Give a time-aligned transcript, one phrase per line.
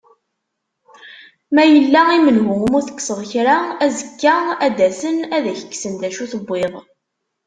[1.53, 4.35] Ma yella i menhu umi tekseḍ kra, azekka
[4.65, 6.75] ad d-asen ad ak-ksen d acu tewwiḍ.